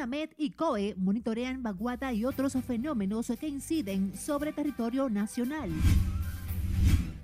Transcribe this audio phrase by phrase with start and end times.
[0.00, 5.68] UNAMED y COE monitorean vaguada y otros fenómenos que inciden sobre territorio nacional.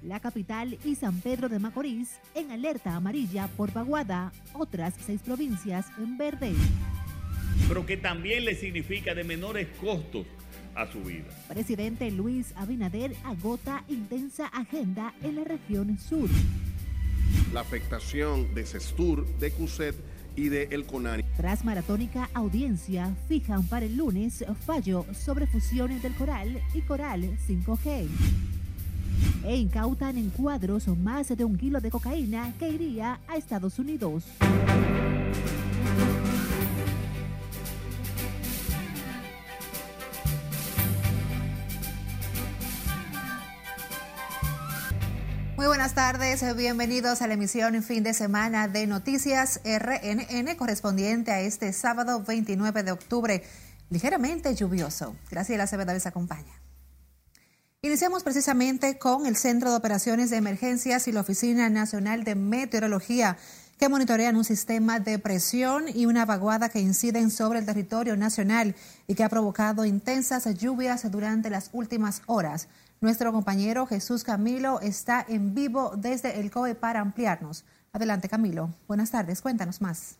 [0.02, 5.86] La capital y San Pedro de Macorís en alerta amarilla por vaguada, otras seis provincias
[5.96, 6.52] en verde.
[7.66, 10.26] Pero que también le significa de menores costos
[10.74, 11.24] a su vida.
[11.48, 16.28] Presidente Luis Abinader agota intensa agenda en la región sur.
[17.54, 19.96] La afectación de Cestur, de CUSET
[20.36, 21.24] y de El CONANI.
[21.36, 28.08] Tras maratónica audiencia, fijan para el lunes fallo sobre fusiones del Coral y Coral 5G.
[29.44, 34.24] E incautan en cuadros más de un kilo de cocaína que iría a Estados Unidos.
[45.66, 51.40] Muy buenas tardes, bienvenidos a la emisión fin de semana de Noticias RNN correspondiente a
[51.40, 53.42] este sábado 29 de octubre,
[53.90, 55.16] ligeramente lluvioso.
[55.28, 56.62] Gracias, la Acevedo les acompaña.
[57.82, 63.36] Iniciamos precisamente con el Centro de Operaciones de Emergencias y la Oficina Nacional de Meteorología
[63.76, 68.76] que monitorean un sistema de presión y una vaguada que inciden sobre el territorio nacional
[69.08, 72.68] y que ha provocado intensas lluvias durante las últimas horas.
[73.00, 77.64] Nuestro compañero Jesús Camilo está en vivo desde el COE para ampliarnos.
[77.92, 78.70] Adelante, Camilo.
[78.88, 79.42] Buenas tardes.
[79.42, 80.18] Cuéntanos más.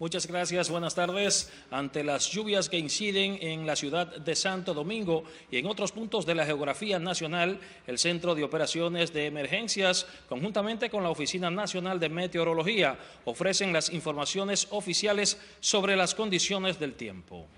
[0.00, 1.50] Muchas gracias, buenas tardes.
[1.72, 6.24] Ante las lluvias que inciden en la ciudad de Santo Domingo y en otros puntos
[6.24, 11.98] de la geografía nacional, el Centro de Operaciones de Emergencias, conjuntamente con la Oficina Nacional
[11.98, 17.48] de Meteorología, ofrecen las informaciones oficiales sobre las condiciones del tiempo.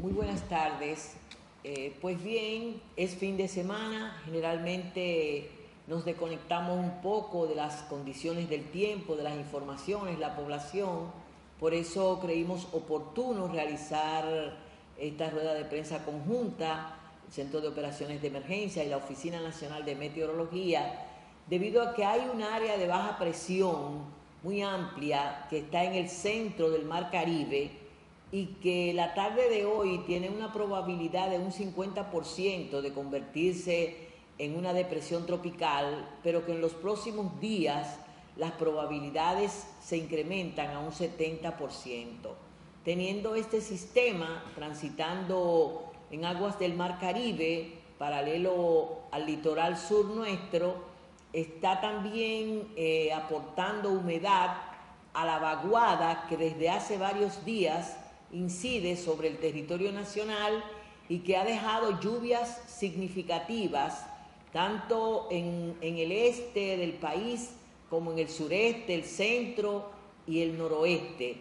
[0.00, 1.16] Muy buenas tardes.
[1.62, 5.48] Eh, pues bien, es fin de semana, generalmente
[5.86, 11.12] nos desconectamos un poco de las condiciones del tiempo, de las informaciones, la población,
[11.60, 14.56] por eso creímos oportuno realizar
[14.98, 16.96] esta rueda de prensa conjunta,
[17.28, 21.06] el Centro de Operaciones de Emergencia y la Oficina Nacional de Meteorología,
[21.46, 24.04] debido a que hay un área de baja presión
[24.42, 27.81] muy amplia que está en el centro del Mar Caribe,
[28.32, 34.56] y que la tarde de hoy tiene una probabilidad de un 50% de convertirse en
[34.56, 37.98] una depresión tropical, pero que en los próximos días
[38.36, 41.52] las probabilidades se incrementan a un 70%.
[42.86, 50.76] Teniendo este sistema transitando en aguas del Mar Caribe, paralelo al litoral sur nuestro,
[51.34, 54.56] está también eh, aportando humedad
[55.12, 57.98] a la vaguada que desde hace varios días
[58.32, 60.64] incide sobre el territorio nacional
[61.08, 64.06] y que ha dejado lluvias significativas
[64.52, 67.54] tanto en, el este del país
[67.88, 69.90] como en el sureste, el centro
[70.26, 71.36] y el noroeste.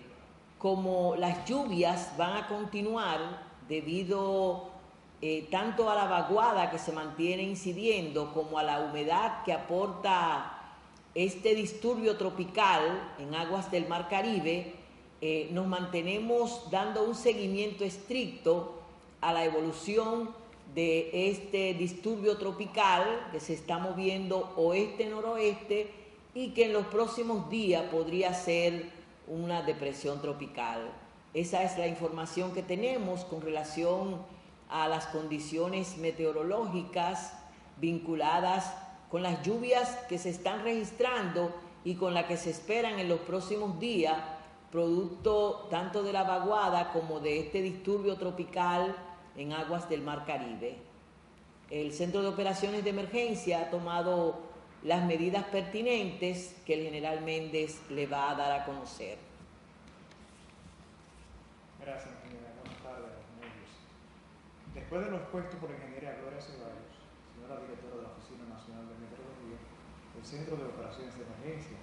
[0.57, 4.69] Como las lluvias van a continuar debido
[5.22, 10.57] eh, tanto a la vaguada que se mantiene incidiendo como a la humedad que aporta
[11.13, 14.81] este disturbio tropical en aguas del Mar Caribe,
[15.21, 18.81] eh, nos mantenemos dando un seguimiento estricto
[19.21, 20.31] a la evolución
[20.73, 25.91] de este disturbio tropical que se está moviendo oeste-noroeste
[26.33, 28.89] y que en los próximos días podría ser
[29.27, 30.89] una depresión tropical.
[31.35, 34.17] Esa es la información que tenemos con relación
[34.69, 37.33] a las condiciones meteorológicas
[37.77, 38.73] vinculadas
[39.11, 41.53] con las lluvias que se están registrando
[41.83, 44.17] y con las que se esperan en los próximos días
[44.71, 48.95] producto tanto de la vaguada como de este disturbio tropical
[49.35, 50.77] en aguas del Mar Caribe.
[51.69, 54.39] El Centro de Operaciones de Emergencia ha tomado
[54.83, 59.17] las medidas pertinentes que el general Méndez le va a dar a conocer.
[61.79, 62.53] Gracias, ingeniera.
[62.63, 63.11] Buenas tardes.
[64.74, 66.95] Después de lo expuesto por ingeniera Gloria Ceballos,
[67.35, 69.59] señora directora de la Oficina Nacional de Meteorología,
[70.17, 71.77] el Centro de Operaciones de Emergencia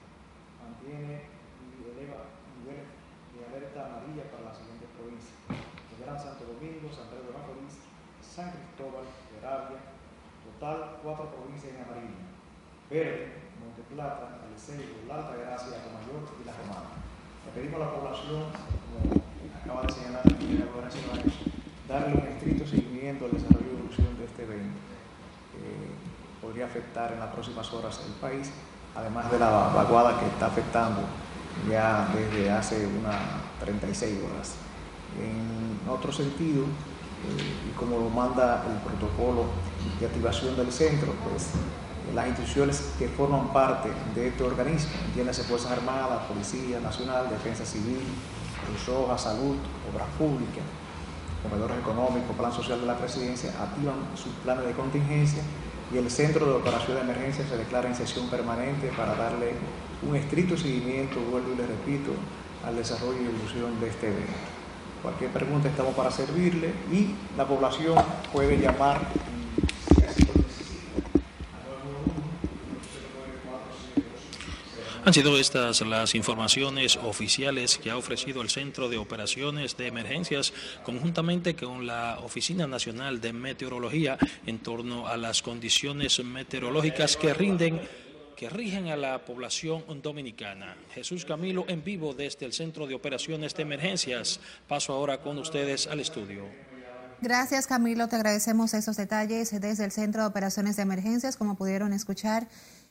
[0.63, 1.23] mantiene
[1.59, 2.38] y eleva
[2.69, 2.85] niveles
[3.33, 5.37] de alerta amarilla para las siguientes provincias.
[5.99, 7.83] Gran Santo Domingo, San Pedro de Macorís,
[8.23, 9.03] San Cristóbal,
[9.35, 9.83] Peravia,
[10.47, 12.23] total cuatro provincias en amarillo.
[12.89, 17.03] Verde, Monte Plata, Aliceo, La Alta Gracia, Mayor y La Romana.
[17.45, 19.21] Le pedimos a la población, como
[19.59, 20.89] acaba de señalar la ingeniera Gloria
[21.89, 24.79] darle un estricto seguimiento al desarrollo y evolución de este evento.
[25.51, 28.53] que podría afectar en las próximas horas el país,
[28.95, 31.03] además de la vaguada que está afectando
[31.71, 33.17] ya desde hace unas
[33.61, 34.55] 36 horas.
[35.19, 39.47] En otro sentido, eh, y como lo manda el protocolo
[39.99, 41.51] de activación del centro, pues
[42.15, 48.01] las instituciones que forman parte de este organismo, entiéndase Fuerzas Armadas, Policía Nacional, Defensa Civil,
[48.65, 49.57] Cruz Salud,
[49.93, 50.65] Obras Públicas,
[51.43, 55.43] Comedores Económicos, Plan Social de la Presidencia, activan sus planes de contingencia
[55.93, 59.53] y el Centro de Operación de Emergencia se declara en sesión permanente para darle
[60.07, 62.13] un estricto seguimiento, vuelvo y le repito,
[62.67, 64.33] al desarrollo y evolución de este evento.
[65.03, 67.97] Cualquier pregunta estamos para servirle y la población
[68.33, 69.01] puede llamar
[75.09, 80.53] Han sido estas las informaciones oficiales que ha ofrecido el Centro de Operaciones de Emergencias
[80.85, 87.81] conjuntamente con la Oficina Nacional de Meteorología en torno a las condiciones meteorológicas que rinden
[88.37, 90.77] que rigen a la población dominicana.
[90.93, 94.41] Jesús Camilo en vivo desde el Centro de Operaciones de Emergencias.
[94.69, 96.45] Paso ahora con ustedes al estudio.
[97.23, 101.95] Gracias Camilo, te agradecemos esos detalles desde el Centro de Operaciones de Emergencias, como pudieron
[101.95, 102.47] escuchar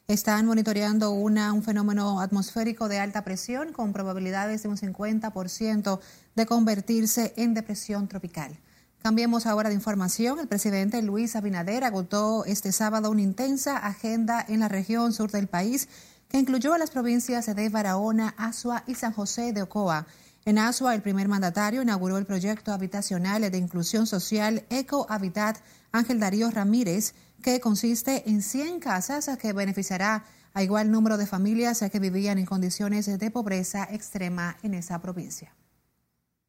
[0.10, 6.00] están monitoreando un fenómeno atmosférico de alta presión con probabilidades de un 50%
[6.34, 8.58] de convertirse en depresión tropical.
[9.04, 10.40] Cambiemos ahora de información.
[10.40, 15.48] El presidente Luis Abinader agotó este sábado una intensa agenda en la región sur del
[15.48, 15.90] país
[16.30, 20.08] que incluyó a las provincias de Barahona, Asua y San José de Ocoa.
[20.46, 25.58] En Asua, el primer mandatario inauguró el proyecto habitacional de inclusión social Eco Habitat
[25.92, 27.14] Ángel Darío Ramírez,
[27.44, 32.46] que consiste en 100 casas que beneficiará a igual número de familias que vivían en
[32.46, 35.54] condiciones de pobreza extrema en esa provincia.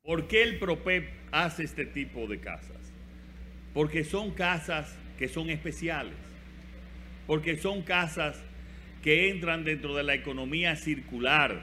[0.03, 2.79] ¿Por qué el PROPEP hace este tipo de casas?
[3.75, 4.89] Porque son casas
[5.19, 6.17] que son especiales,
[7.27, 8.37] porque son casas
[9.03, 11.61] que entran dentro de la economía circular,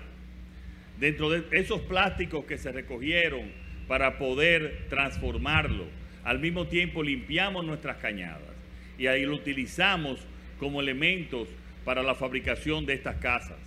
[1.00, 3.52] dentro de esos plásticos que se recogieron
[3.88, 5.86] para poder transformarlo.
[6.24, 8.55] Al mismo tiempo limpiamos nuestras cañadas
[8.98, 10.20] y ahí lo utilizamos
[10.60, 11.48] como elementos
[11.84, 13.58] para la fabricación de estas casas.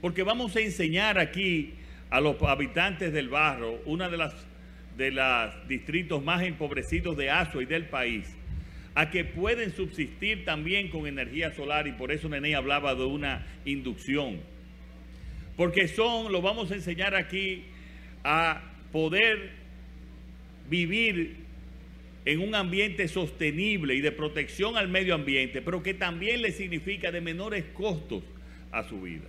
[0.00, 1.74] Porque vamos a enseñar aquí
[2.10, 4.18] a los habitantes del barro, una de
[4.96, 8.26] de los distritos más empobrecidos de Azua y del país,
[8.94, 13.46] a que pueden subsistir también con energía solar y por eso Nene hablaba de una
[13.64, 14.40] inducción.
[15.56, 17.64] Porque son, lo vamos a enseñar aquí,
[18.24, 18.62] a
[18.92, 19.50] poder
[20.68, 21.36] vivir
[22.24, 27.10] en un ambiente sostenible y de protección al medio ambiente, pero que también le significa
[27.10, 28.22] de menores costos
[28.72, 29.28] a su vida.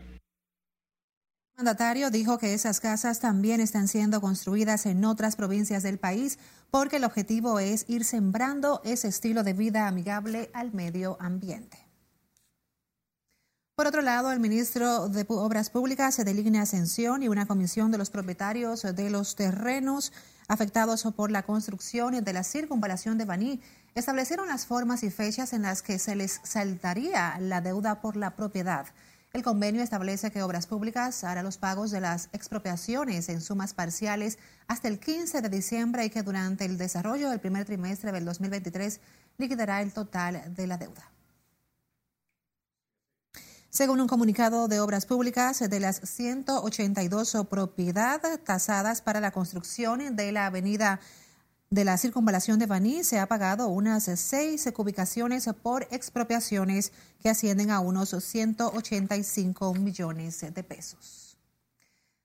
[1.61, 6.39] El mandatario dijo que esas casas también están siendo construidas en otras provincias del país
[6.71, 11.77] porque el objetivo es ir sembrando ese estilo de vida amigable al medio ambiente.
[13.75, 17.97] Por otro lado, el ministro de Obras Públicas se deligna ascensión y una comisión de
[17.97, 20.13] los propietarios de los terrenos
[20.51, 23.61] afectados por la construcción de la circunvalación de Baní
[23.95, 28.35] establecieron las formas y fechas en las que se les saltaría la deuda por la
[28.35, 28.85] propiedad.
[29.31, 34.39] El convenio establece que Obras Públicas hará los pagos de las expropiaciones en sumas parciales
[34.67, 38.99] hasta el 15 de diciembre y que durante el desarrollo del primer trimestre del 2023
[39.37, 41.09] liquidará el total de la deuda.
[43.71, 50.33] Según un comunicado de Obras Públicas, de las 182 propiedades tasadas para la construcción de
[50.33, 50.99] la avenida
[51.69, 56.91] de la circunvalación de Baní, se ha pagado unas seis ubicaciones por expropiaciones
[57.23, 61.37] que ascienden a unos 185 millones de pesos.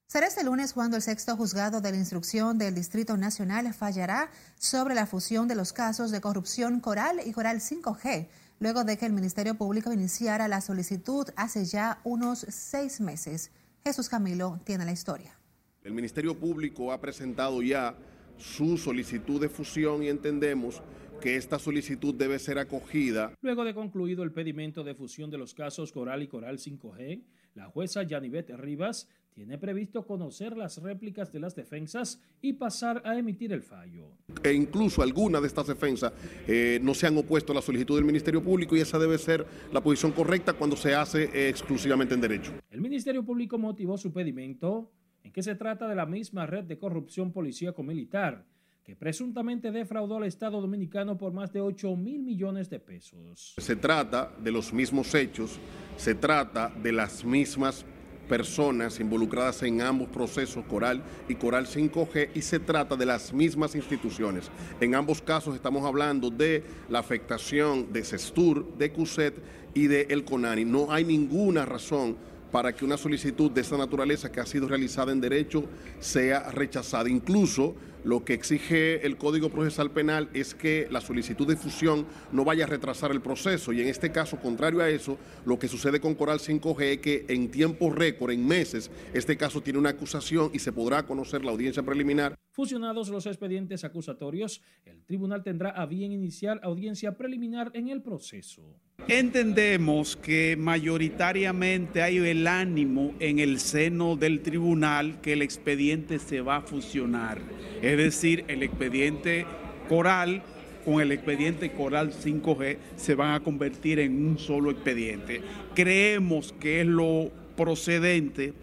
[0.08, 4.96] Será este lunes cuando el sexto juzgado de la instrucción del Distrito Nacional fallará sobre
[4.96, 8.26] la fusión de los casos de corrupción Coral y Coral 5G
[8.58, 13.50] luego de que el Ministerio Público iniciara la solicitud hace ya unos seis meses.
[13.84, 15.38] Jesús Camilo tiene la historia.
[15.82, 17.94] El Ministerio Público ha presentado ya
[18.38, 20.82] su solicitud de fusión y entendemos
[21.20, 23.32] que esta solicitud debe ser acogida.
[23.40, 27.22] Luego de concluido el pedimento de fusión de los casos Coral y Coral 5G,
[27.54, 33.18] la jueza Yanivet Rivas tiene previsto conocer las réplicas de las defensas y pasar a
[33.18, 34.08] emitir el fallo.
[34.42, 36.10] E incluso algunas de estas defensas
[36.48, 39.46] eh, no se han opuesto a la solicitud del Ministerio Público y esa debe ser
[39.74, 42.52] la posición correcta cuando se hace eh, exclusivamente en derecho.
[42.70, 44.90] El Ministerio Público motivó su pedimento
[45.22, 48.46] en que se trata de la misma red de corrupción policíaco-militar
[48.84, 53.54] que presuntamente defraudó al Estado dominicano por más de 8 mil millones de pesos.
[53.58, 55.58] Se trata de los mismos hechos,
[55.98, 57.84] se trata de las mismas
[58.28, 63.74] personas involucradas en ambos procesos, Coral y Coral 5G, y se trata de las mismas
[63.74, 64.50] instituciones.
[64.80, 69.34] En ambos casos estamos hablando de la afectación de CESTUR, de CUSET
[69.74, 70.64] y de El CONANI.
[70.64, 72.16] No hay ninguna razón
[72.50, 75.64] para que una solicitud de esta naturaleza que ha sido realizada en derecho
[76.00, 77.08] sea rechazada.
[77.08, 77.74] Incluso
[78.06, 82.62] lo que exige el Código Procesal Penal es que la solicitud de fusión no vaya
[82.62, 86.14] a retrasar el proceso y en este caso, contrario a eso, lo que sucede con
[86.14, 90.60] Coral 5G es que en tiempo récord, en meses, este caso tiene una acusación y
[90.60, 92.36] se podrá conocer la audiencia preliminar.
[92.52, 98.78] Fusionados los expedientes acusatorios, el tribunal tendrá a bien iniciar audiencia preliminar en el proceso.
[99.08, 106.40] Entendemos que mayoritariamente hay el ánimo en el seno del tribunal que el expediente se
[106.40, 107.38] va a fusionar,
[107.82, 109.46] es decir, el expediente
[109.88, 110.42] coral
[110.84, 115.40] con el expediente coral 5G se van a convertir en un solo expediente.
[115.76, 118.54] Creemos que es lo procedente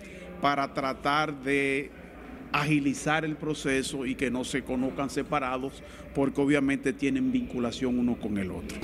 [0.42, 1.90] para tratar de
[2.52, 5.82] agilizar el proceso y que no se conozcan separados
[6.13, 8.78] porque obviamente tienen vinculación uno con el otro.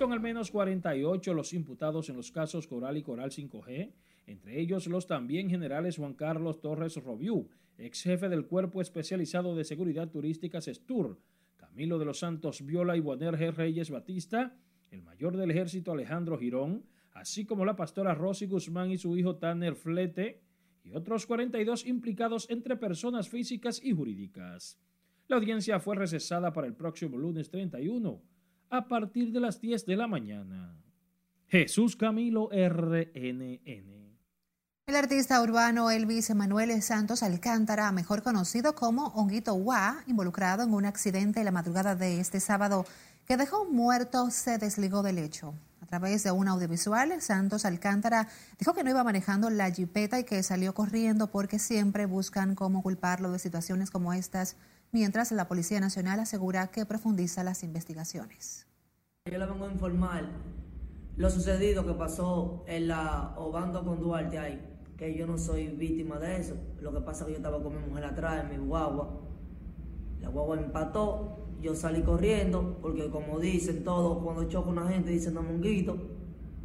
[0.00, 3.92] Son al menos 48 los imputados en los casos Coral y Coral 5G,
[4.28, 9.62] entre ellos los también generales Juan Carlos Torres Robiú, ex jefe del Cuerpo Especializado de
[9.62, 11.20] Seguridad Turística SESTUR,
[11.58, 13.52] Camilo de los Santos Viola y G.
[13.52, 14.56] Reyes Batista,
[14.90, 19.36] el mayor del ejército Alejandro Girón, así como la pastora Rosy Guzmán y su hijo
[19.36, 20.40] Tanner Flete,
[20.82, 24.80] y otros 42 implicados entre personas físicas y jurídicas.
[25.28, 28.29] La audiencia fue recesada para el próximo lunes 31
[28.70, 30.76] a partir de las 10 de la mañana.
[31.48, 33.60] Jesús Camilo RNN.
[34.86, 40.84] El artista urbano Elvis Emanuel Santos Alcántara, mejor conocido como Honguito Wa, involucrado en un
[40.84, 42.86] accidente en la madrugada de este sábado
[43.26, 45.54] que dejó muerto, se desligó del hecho.
[45.80, 50.24] A través de un audiovisual, Santos Alcántara dijo que no iba manejando la jipeta y
[50.24, 54.56] que salió corriendo porque siempre buscan cómo culparlo de situaciones como estas
[54.92, 58.66] mientras la Policía Nacional asegura que profundiza las investigaciones.
[59.30, 60.24] Yo le vengo a informar
[61.16, 64.60] lo sucedido que pasó en la Obando con Duarte ahí,
[64.96, 66.56] que yo no soy víctima de eso.
[66.80, 69.20] Lo que pasa es que yo estaba con mi mujer atrás en mi guagua.
[70.20, 75.34] La guagua empató, yo salí corriendo, porque como dicen todos, cuando choco una gente dicen
[75.34, 75.96] no monguito,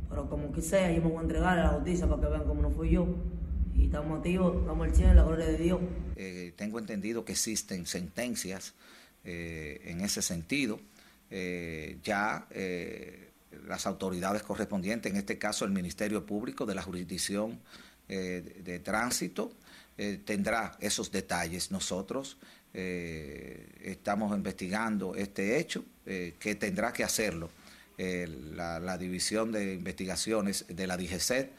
[0.10, 2.44] pero como que sea, yo me voy a entregar a la justicia para que vean
[2.46, 3.08] cómo no fui yo
[3.78, 5.80] y estamos activos, estamos al cielo, la gloria de Dios.
[6.16, 8.74] Eh, tengo entendido que existen sentencias
[9.24, 10.80] eh, en ese sentido.
[11.32, 12.48] Eh, ya
[13.68, 17.60] las autoridades correspondientes, en este caso el Ministerio Público de la Jurisdicción
[18.08, 19.52] de, Tránsito,
[20.26, 21.72] tendrá esos detalles.
[21.72, 22.38] Nosotros
[22.74, 27.50] estamos investigando este hecho, que tendrá que hacerlo
[27.98, 31.52] la, División de Investigaciones de la DGCET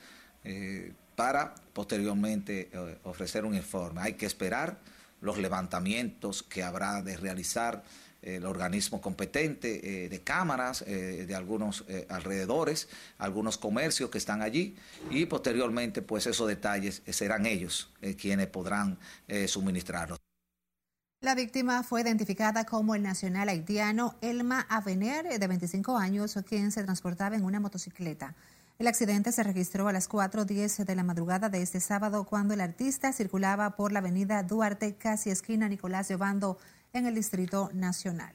[1.16, 4.02] para posteriormente eh, ofrecer un informe.
[4.02, 4.78] Hay que esperar
[5.20, 7.82] los levantamientos que habrá de realizar
[8.22, 14.76] el organismo competente eh, de cámaras eh, de algunos alrededores, algunos comercios que están allí
[15.10, 18.98] y posteriormente pues esos detalles serán ellos quienes podrán
[19.46, 20.18] suministrarlos.
[21.22, 26.84] La víctima fue identificada como el nacional haitiano Elma Avener, de 25 años, quien se
[26.84, 28.34] transportaba en una motocicleta.
[28.78, 32.60] El accidente se registró a las 4.10 de la madrugada de este sábado cuando el
[32.60, 36.58] artista circulaba por la avenida Duarte, casi esquina Nicolás Llevando,
[36.92, 38.34] en el Distrito Nacional.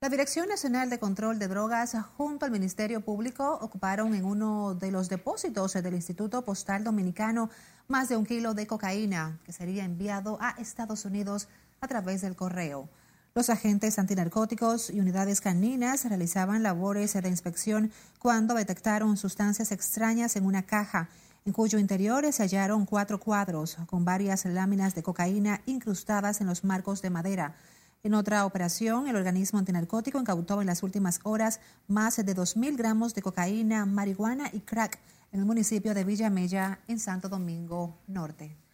[0.00, 4.90] La Dirección Nacional de Control de Drogas junto al Ministerio Público ocuparon en uno de
[4.90, 7.50] los depósitos del Instituto Postal Dominicano
[7.86, 11.48] más de un kilo de cocaína que sería enviado a Estados Unidos
[11.80, 12.88] a través del correo.
[13.36, 20.46] Los agentes antinarcóticos y unidades caninas realizaban labores de inspección cuando detectaron sustancias extrañas en
[20.46, 21.10] una caja,
[21.44, 26.64] en cuyo interior se hallaron cuatro cuadros con varias láminas de cocaína incrustadas en los
[26.64, 27.56] marcos de madera.
[28.02, 33.14] En otra operación, el organismo antinarcótico incautó en las últimas horas más de 2.000 gramos
[33.14, 34.98] de cocaína, marihuana y crack
[35.30, 38.65] en el municipio de Villamella, en Santo Domingo Norte.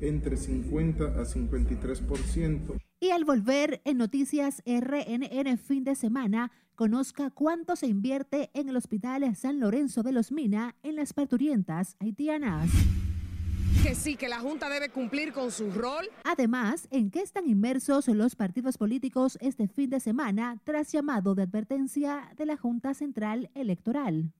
[0.01, 2.81] Entre 50 a 53%.
[3.03, 8.77] Y al volver en Noticias RNN fin de semana, conozca cuánto se invierte en el
[8.77, 12.69] Hospital San Lorenzo de los Mina en las parturientas haitianas.
[13.83, 16.11] Que sí, que la Junta debe cumplir con su rol.
[16.25, 21.45] Además, ¿en qué están inmersos los partidos políticos este fin de semana tras llamado de
[21.45, 24.31] advertencia de la Junta Central Electoral?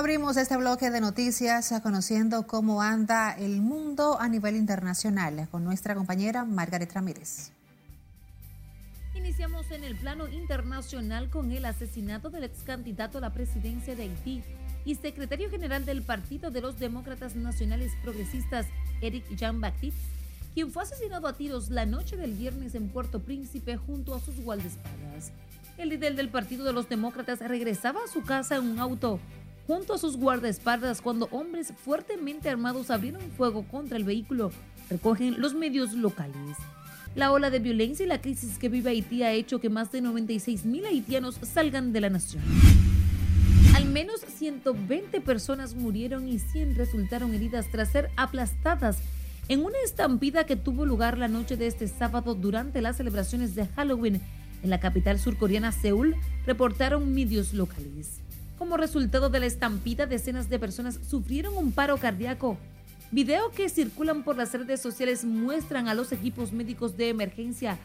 [0.00, 5.94] Abrimos este bloque de noticias conociendo cómo anda el mundo a nivel internacional con nuestra
[5.94, 7.52] compañera Margaret Ramírez.
[9.14, 14.04] Iniciamos en el plano internacional con el asesinato del ex candidato a la presidencia de
[14.04, 14.42] Haití
[14.86, 18.64] y secretario general del Partido de los Demócratas Nacionales Progresistas,
[19.02, 20.00] Eric Jean-Baptiste,
[20.54, 24.40] quien fue asesinado a tiros la noche del viernes en Puerto Príncipe junto a sus
[24.40, 25.32] guardaespaldas.
[25.76, 29.20] El líder del Partido de los Demócratas regresaba a su casa en un auto
[29.70, 34.50] junto a sus guardaespaldas cuando hombres fuertemente armados abrieron fuego contra el vehículo,
[34.90, 36.56] recogen los medios locales.
[37.14, 40.00] La ola de violencia y la crisis que vive Haití ha hecho que más de
[40.00, 42.42] 96 mil haitianos salgan de la nación.
[43.76, 48.98] Al menos 120 personas murieron y 100 resultaron heridas tras ser aplastadas
[49.46, 53.68] en una estampida que tuvo lugar la noche de este sábado durante las celebraciones de
[53.68, 54.20] Halloween
[54.64, 58.20] en la capital surcoreana Seúl, reportaron medios locales.
[58.60, 62.58] Como resultado de la estampida, decenas de personas sufrieron un paro cardíaco
[63.10, 67.78] Video que circulan por las redes sociales muestran a los equipos médicos de emergencia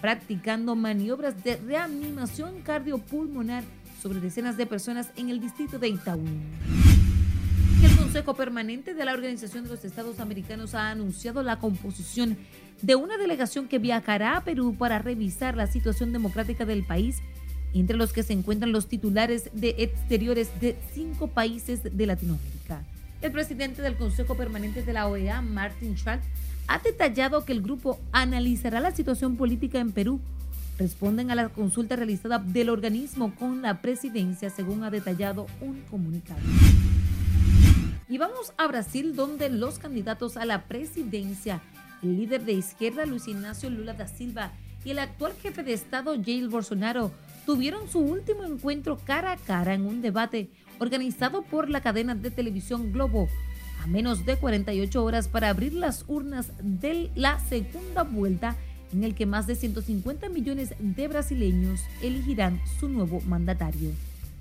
[0.00, 3.62] practicando maniobras de reanimación cardiopulmonar
[4.00, 6.40] sobre decenas de personas en el distrito de Itaún.
[7.84, 12.38] El Consejo Permanente de la Organización de los Estados Americanos ha anunciado la composición
[12.80, 17.18] de una delegación que viajará a Perú para revisar la situación democrática del país,
[17.74, 22.82] entre los que se encuentran los titulares de exteriores de cinco países de Latinoamérica.
[23.20, 26.24] El presidente del Consejo Permanente de la OEA, Martin Schultz,
[26.66, 30.20] ha detallado que el grupo analizará la situación política en Perú.
[30.78, 36.40] Responden a la consulta realizada del organismo con la presidencia, según ha detallado un comunicado.
[38.08, 41.62] Y vamos a Brasil, donde los candidatos a la presidencia,
[42.02, 44.52] el líder de izquierda Luis Ignacio Lula da Silva
[44.84, 47.12] y el actual jefe de Estado Jair Bolsonaro,
[47.46, 52.30] tuvieron su último encuentro cara a cara en un debate organizado por la cadena de
[52.30, 53.28] televisión Globo,
[53.82, 58.56] a menos de 48 horas para abrir las urnas de la segunda vuelta
[58.92, 63.90] en el que más de 150 millones de brasileños elegirán su nuevo mandatario.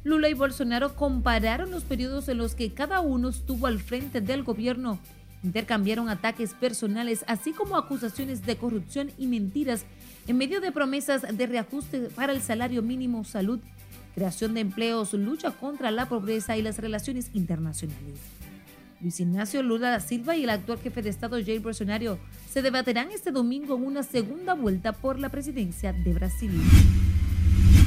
[0.04, 4.43] Lula y Bolsonaro compararon los periodos en los que cada uno estuvo al frente del
[4.43, 4.99] gobierno,
[5.43, 9.86] intercambiaron ataques personales, así como acusaciones de corrupción y mentiras
[10.27, 13.60] en medio de promesas de reajuste para el salario mínimo, salud
[14.13, 18.19] creación de empleos, lucha contra la pobreza y las relaciones internacionales.
[18.99, 23.10] Luis Ignacio Lula da Silva y el actual jefe de Estado Jair Bolsonaro se debatirán
[23.12, 26.51] este domingo en una segunda vuelta por la presidencia de Brasil.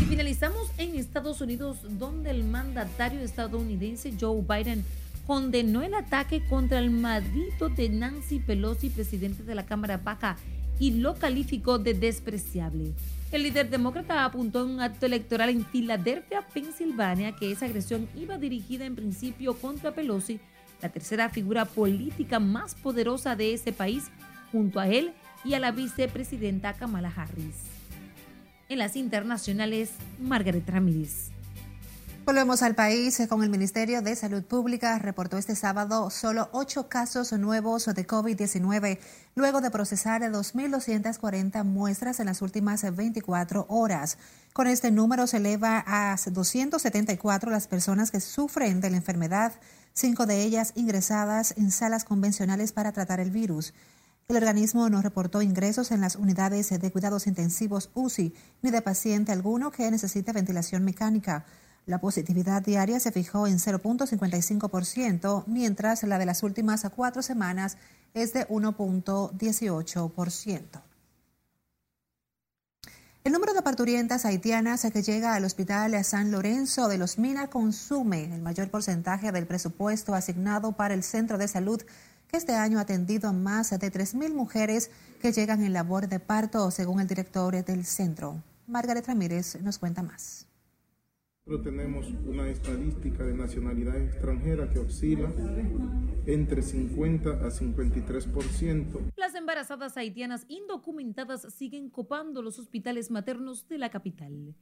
[0.03, 4.85] Y finalizamos en Estados Unidos, donde el mandatario estadounidense Joe Biden
[5.25, 10.37] condenó el ataque contra el marido de Nancy Pelosi, presidente de la Cámara Baja,
[10.79, 12.93] y lo calificó de despreciable.
[13.33, 18.39] El líder demócrata apuntó en un acto electoral en Filadelfia, Pensilvania, que esa agresión iba
[18.39, 20.39] dirigida en principio contra Pelosi,
[20.81, 24.05] la tercera figura política más poderosa de ese país,
[24.53, 25.13] junto a él
[25.45, 27.57] y a la vicepresidenta Kamala Harris.
[28.69, 31.34] En las internacionales, Margaret Ramírez.
[32.27, 34.99] Volvemos al país con el Ministerio de Salud Pública.
[34.99, 38.99] Reportó este sábado solo ocho casos nuevos de COVID-19,
[39.35, 44.17] luego de procesar 2.240 muestras en las últimas 24 horas.
[44.55, 49.53] Con este número se eleva a 274 las personas que sufren de la enfermedad,
[49.93, 53.75] cinco de ellas ingresadas en salas convencionales para tratar el virus.
[54.29, 58.33] El organismo no reportó ingresos en las unidades de cuidados intensivos UCI
[58.63, 61.45] ni de paciente alguno que necesite ventilación mecánica.
[61.87, 67.77] La positividad diaria se fijó en 0.55%, mientras la de las últimas cuatro semanas
[68.15, 70.83] es de 1.18%.
[73.25, 78.35] El número de parturientas haitianas que llega al Hospital San Lorenzo de los Minas consume
[78.35, 81.83] el mayor porcentaje del presupuesto asignado para el Centro de Salud,
[82.29, 86.21] que este año ha atendido a más de 3.000 mujeres que llegan en labor de
[86.21, 88.43] parto, según el director del centro.
[88.67, 90.47] Margaret Ramírez nos cuenta más.
[91.47, 95.31] Nosotros tenemos una estadística de nacionalidad extranjera que oscila
[96.25, 99.13] entre 50 a 53%.
[99.15, 104.55] Las embarazadas haitianas indocumentadas siguen copando los hospitales maternos de la capital.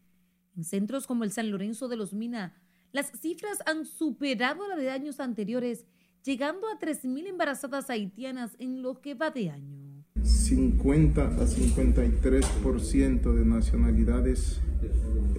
[0.57, 4.91] En centros como el San Lorenzo de los Mina, las cifras han superado la de
[4.91, 5.87] años anteriores,
[6.25, 10.05] llegando a 3.000 embarazadas haitianas en lo que va de año.
[10.25, 14.61] 50 a 53% de nacionalidades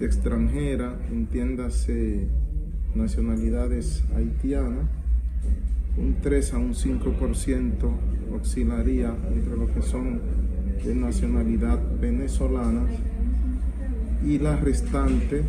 [0.00, 2.28] extranjera, entiéndase
[2.94, 4.86] nacionalidades haitianas,
[5.96, 7.90] un 3 a un 5%
[8.34, 10.20] oscilaría entre lo que son
[10.84, 12.86] de nacionalidad venezolana
[14.24, 15.44] y la restante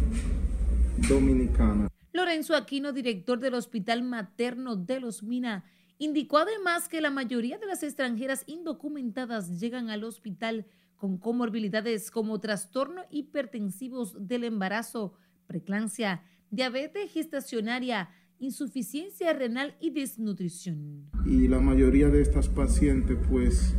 [1.10, 1.88] dominicana.
[2.14, 5.66] Lorenzo Aquino, director del Hospital Materno de Los Mina,
[5.98, 10.66] indicó además que la mayoría de las extranjeras indocumentadas llegan al hospital
[10.98, 15.14] con comorbilidades como trastorno hipertensivos del embarazo,
[15.48, 21.10] preclancia, diabetes gestacionaria, insuficiencia renal y desnutrición.
[21.26, 23.76] Y la mayoría de estas pacientes pues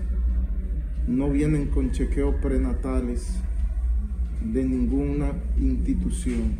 [1.06, 3.38] no vienen con chequeos prenatales
[4.42, 6.56] de ninguna institución.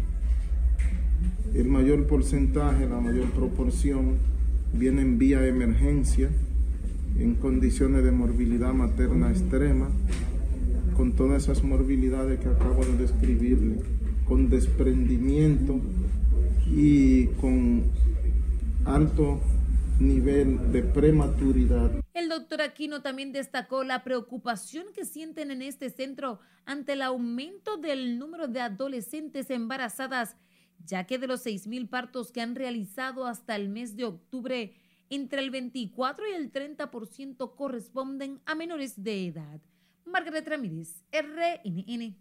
[1.55, 4.19] El mayor porcentaje, la mayor proporción
[4.73, 6.29] viene en vía emergencia,
[7.19, 9.89] en condiciones de morbilidad materna extrema,
[10.97, 13.83] con todas esas morbilidades que acabo de describirle,
[14.27, 15.79] con desprendimiento
[16.67, 17.85] y con
[18.87, 19.41] alto
[20.01, 21.91] nivel de prematuridad.
[22.15, 27.77] El doctor Aquino también destacó la preocupación que sienten en este centro ante el aumento
[27.77, 30.37] del número de adolescentes embarazadas,
[30.85, 34.75] ya que de los 6.000 partos que han realizado hasta el mes de octubre,
[35.11, 39.61] entre el 24 y el 30% corresponden a menores de edad.
[40.07, 42.17] Margaret Ramírez, RNN.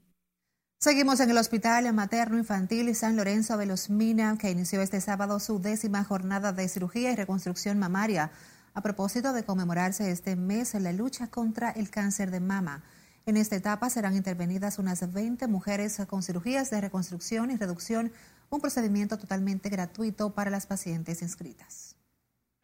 [0.79, 5.39] Seguimos en el Hospital Materno Infantil San Lorenzo de los Mina, que inició este sábado
[5.39, 8.31] su décima jornada de cirugía y reconstrucción mamaria,
[8.73, 12.83] a propósito de conmemorarse este mes en la lucha contra el cáncer de mama.
[13.25, 18.11] En esta etapa serán intervenidas unas 20 mujeres con cirugías de reconstrucción y reducción,
[18.49, 21.95] un procedimiento totalmente gratuito para las pacientes inscritas.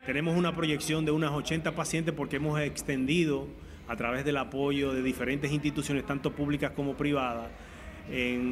[0.06, 3.48] Tenemos una proyección de unas 80 pacientes porque hemos extendido
[3.92, 7.50] a través del apoyo de diferentes instituciones, tanto públicas como privadas,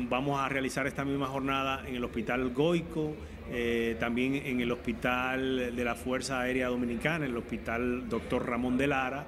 [0.09, 3.15] vamos a realizar esta misma jornada en el Hospital Goico,
[3.49, 8.87] eh, también en el Hospital de la Fuerza Aérea Dominicana, el Hospital Doctor Ramón de
[8.87, 9.27] Lara,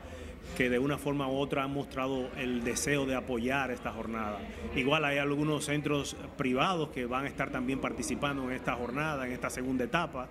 [0.58, 4.38] que de una forma u otra han mostrado el deseo de apoyar esta jornada.
[4.76, 9.32] Igual hay algunos centros privados que van a estar también participando en esta jornada, en
[9.32, 10.28] esta segunda etapa,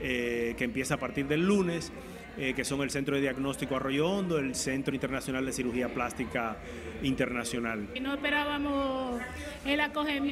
[0.00, 1.92] eh, que empieza a partir del lunes.
[2.40, 6.56] Eh, que son el Centro de Diagnóstico Arroyo Hondo, el Centro Internacional de Cirugía Plástica
[7.02, 7.88] Internacional.
[7.96, 9.20] Y no esperábamos
[9.64, 10.22] el acoger,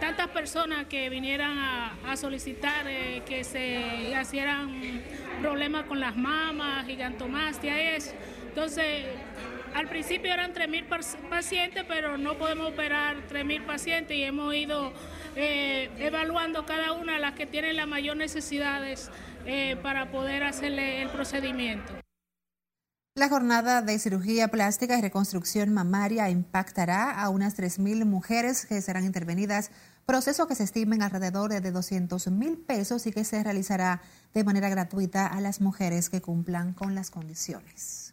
[0.00, 5.02] tantas personas que vinieran a, solicitar eh, que se hicieran
[5.42, 8.12] problemas con las mamas, gigantomastia, eso.
[8.48, 9.04] Entonces,
[9.74, 14.92] al principio eran 3.000 pacientes, pero no podemos operar 3.000 pacientes y hemos ido
[15.36, 19.10] eh, evaluando cada una de las que tienen las mayores necesidades
[19.46, 21.92] eh, para poder hacerle el procedimiento.
[23.16, 29.04] La jornada de cirugía plástica y reconstrucción mamaria impactará a unas 3.000 mujeres que serán
[29.04, 29.70] intervenidas,
[30.04, 34.02] proceso que se estima en alrededor de 200 mil pesos y que se realizará
[34.34, 38.03] de manera gratuita a las mujeres que cumplan con las condiciones.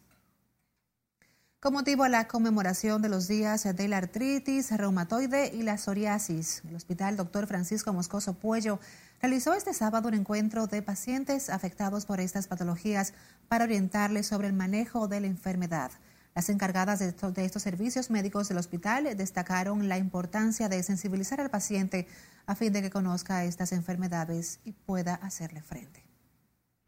[1.61, 6.63] Con motivo a la conmemoración de los días de la artritis reumatoide y la psoriasis,
[6.67, 7.45] el Hospital Dr.
[7.45, 8.79] Francisco Moscoso Puello
[9.21, 13.13] realizó este sábado un encuentro de pacientes afectados por estas patologías
[13.47, 15.91] para orientarles sobre el manejo de la enfermedad.
[16.33, 21.51] Las encargadas de, de estos servicios médicos del hospital destacaron la importancia de sensibilizar al
[21.51, 22.07] paciente
[22.47, 26.10] a fin de que conozca estas enfermedades y pueda hacerle frente.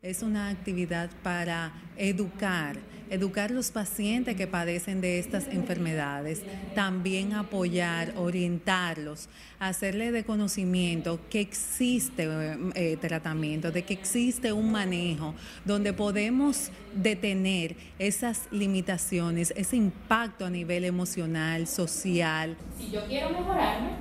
[0.04, 2.76] Es una actividad para educar,
[3.10, 6.44] educar los pacientes que padecen de estas enfermedades,
[6.76, 12.28] también apoyar, orientarlos, hacerle de conocimiento que existe
[12.76, 20.50] eh, tratamiento, de que existe un manejo donde podemos detener esas limitaciones, ese impacto a
[20.50, 22.58] nivel emocional, social.
[22.78, 23.92] Si yo quiero mejorarme,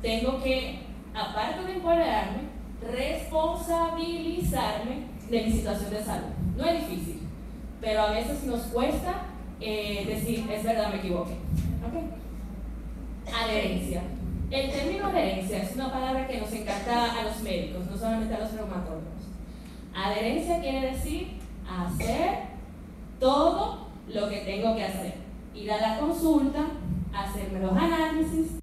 [0.00, 0.78] tengo que,
[1.12, 2.42] aparte de empoderarme,
[2.92, 6.28] responsabilizarme de mi situación de salud.
[6.56, 7.20] No es difícil,
[7.80, 9.26] pero a veces nos cuesta
[9.60, 11.36] eh, decir, es verdad, me equivoqué.
[13.32, 14.02] Adherencia.
[14.50, 18.40] El término adherencia es una palabra que nos encanta a los médicos, no solamente a
[18.40, 19.04] los reumatólogos.
[19.94, 21.28] Adherencia quiere decir
[21.68, 22.38] hacer
[23.20, 25.14] todo lo que tengo que hacer.
[25.54, 26.66] Ir a la consulta,
[27.14, 28.59] hacerme los análisis,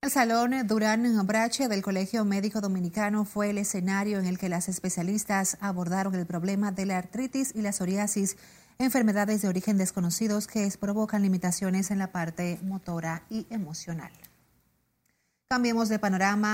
[0.00, 4.68] el Salón Durán Brache del Colegio Médico Dominicano fue el escenario en el que las
[4.68, 8.36] especialistas abordaron el problema de la artritis y la psoriasis,
[8.78, 14.12] enfermedades de origen desconocidos que provocan limitaciones en la parte motora y emocional.
[15.48, 16.46] Cambiemos de panorama.